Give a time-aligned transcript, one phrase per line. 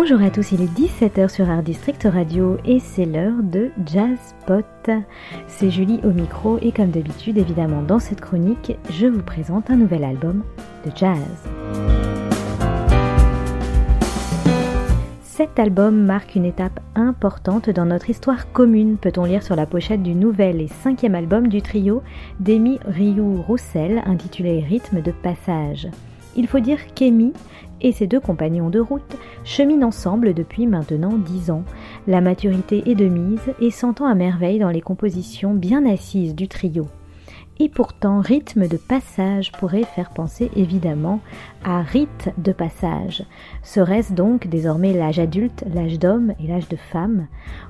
[0.00, 4.16] Bonjour à tous, il est 17h sur Art District Radio et c'est l'heure de Jazz
[4.46, 4.64] Pot.
[5.48, 9.74] C'est Julie au micro et comme d'habitude, évidemment, dans cette chronique, je vous présente un
[9.74, 10.44] nouvel album
[10.86, 11.18] de jazz.
[15.20, 20.04] Cet album marque une étape importante dans notre histoire commune, peut-on lire sur la pochette
[20.04, 22.04] du nouvel et cinquième album du trio
[22.38, 25.88] d'Amy Ryu Roussel intitulé Rythme de passage.
[26.36, 27.32] Il faut dire qu'Amy
[27.80, 31.64] et ses deux compagnons de route cheminent ensemble depuis maintenant dix ans.
[32.06, 36.48] La maturité est de mise et s'entend à merveille dans les compositions bien assises du
[36.48, 36.86] trio
[37.60, 41.20] et pourtant rythme de passage pourrait faire penser évidemment
[41.64, 43.24] à rite de passage.
[43.62, 47.26] Serait-ce donc désormais l'âge adulte, l'âge d'homme et l'âge de femme?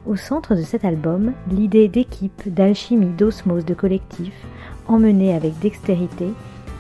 [0.07, 4.35] Au centre de cet album, l'idée d'équipe, d'alchimie, d'osmose, de collectif,
[4.87, 6.29] emmenée avec dextérité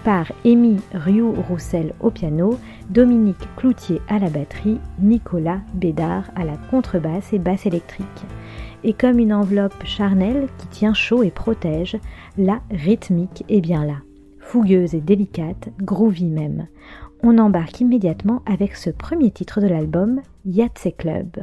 [0.08, 7.34] par Amy Rioux-Roussel au piano, Dominique Cloutier à la batterie, Nicolas Bédard à la contrebasse
[7.34, 8.06] et basse électrique
[8.84, 11.98] et comme une enveloppe charnelle qui tient chaud et protège,
[12.38, 13.96] la rythmique est bien là,
[14.38, 16.68] fougueuse et délicate, groovy même.
[17.22, 21.36] On embarque immédiatement avec ce premier titre de l'album, Yatse Club.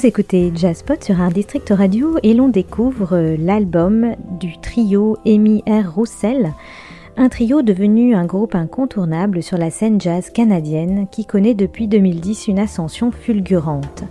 [0.00, 5.94] Vous écoutez Jazzpot sur Art District Radio et l'on découvre l'album du trio Amy R.
[5.94, 6.54] Roussel,
[7.18, 12.48] un trio devenu un groupe incontournable sur la scène jazz canadienne qui connaît depuis 2010
[12.48, 14.04] une ascension fulgurante.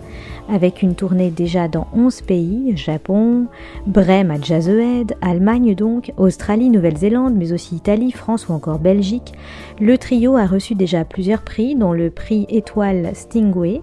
[0.48, 3.46] Avec une tournée déjà dans 11 pays, Japon,
[3.84, 9.32] Brême à Jazzhead, Allemagne donc, Australie, Nouvelle-Zélande, mais aussi Italie, France ou encore Belgique,
[9.80, 13.80] le trio a reçu déjà plusieurs prix, dont le prix Étoile Stingway,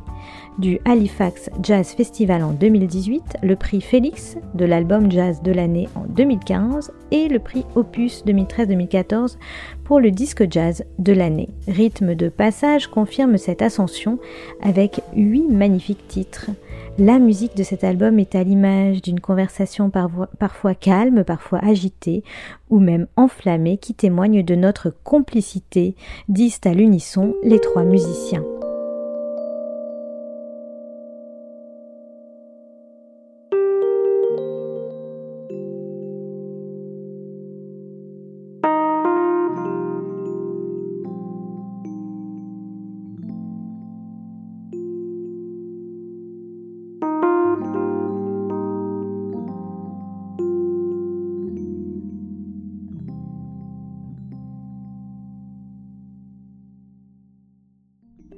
[0.57, 6.05] du Halifax Jazz Festival en 2018, le prix Félix de l'album jazz de l'année en
[6.09, 9.37] 2015 et le prix Opus 2013-2014
[9.83, 11.49] pour le disque jazz de l'année.
[11.67, 14.19] Rythme de passage confirme cette ascension
[14.61, 16.49] avec huit magnifiques titres.
[16.97, 22.23] La musique de cet album est à l'image d'une conversation parfois calme, parfois agitée
[22.71, 25.95] ou même enflammée qui témoigne de notre complicité,
[26.27, 28.43] disent à l'unisson les trois musiciens.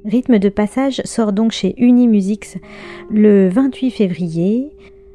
[0.05, 2.57] Rythme de passage sort donc chez Unimusix
[3.11, 4.71] le 28 février.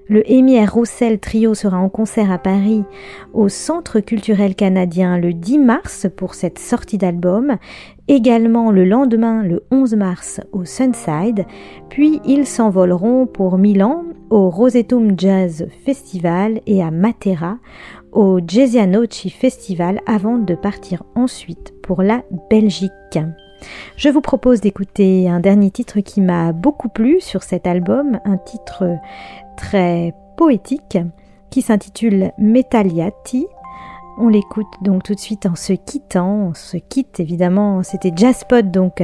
[0.09, 2.85] Le Émir Roussel Trio sera en concert à Paris
[3.33, 7.57] au Centre culturel canadien le 10 mars pour cette sortie d'album,
[8.07, 11.47] également le lendemain le 11 mars au Sunside,
[11.89, 17.57] puis ils s'envoleront pour Milan au Rosetum Jazz Festival et à Matera
[18.13, 22.91] au Jazzianoci Festival avant de partir ensuite pour la Belgique.
[23.97, 28.37] Je vous propose d'écouter un dernier titre qui m'a beaucoup plu sur cet album, un
[28.37, 28.85] titre
[29.57, 30.99] très poétique
[31.51, 33.47] qui s'intitule Metaliati.
[34.19, 36.49] On l'écoute donc tout de suite en se quittant.
[36.49, 39.03] On se quitte évidemment, c'était Jazzpod donc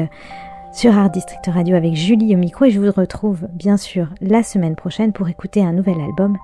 [0.73, 4.43] sur Art District Radio avec Julie au micro et je vous retrouve bien sûr la
[4.43, 6.37] semaine prochaine pour écouter un nouvel album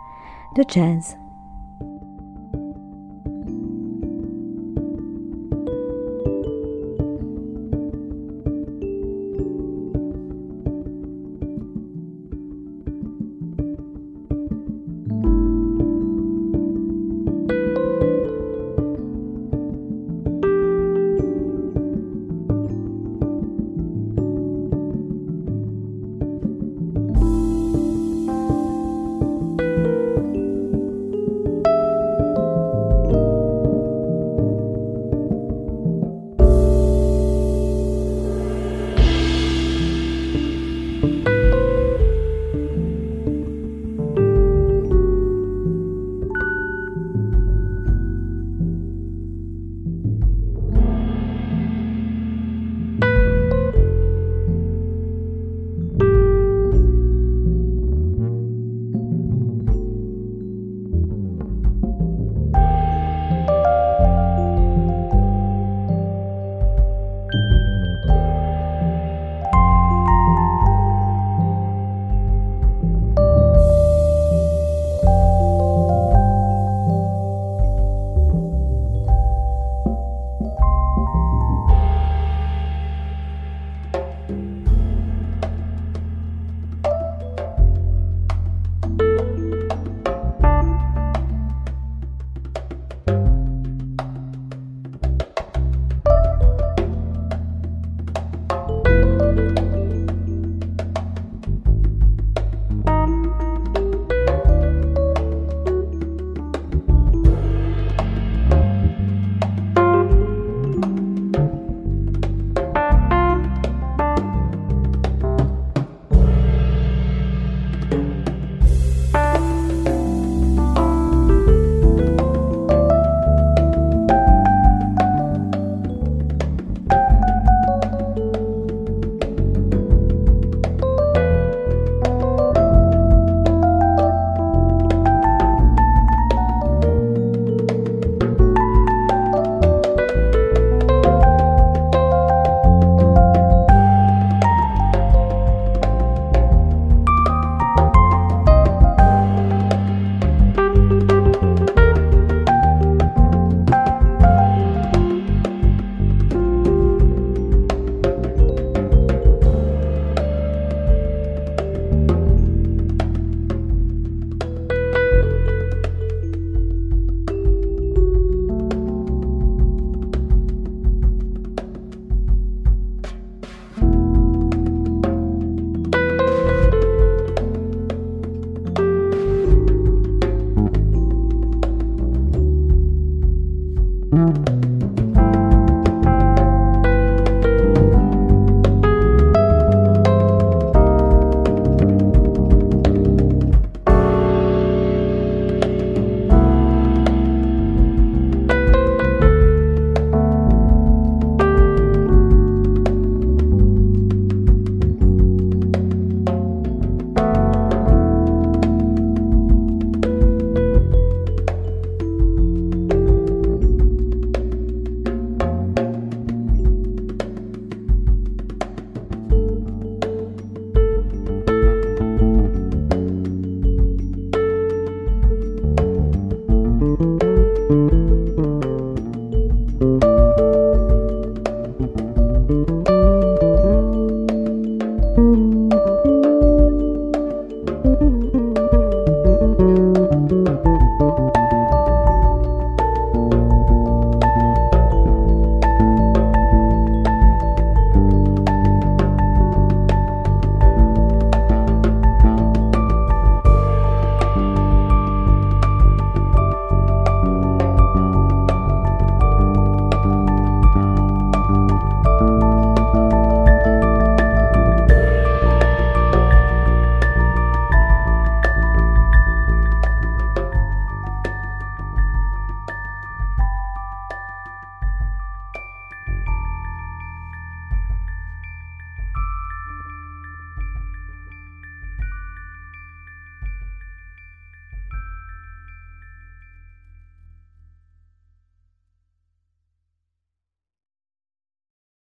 [0.56, 1.16] de jazz.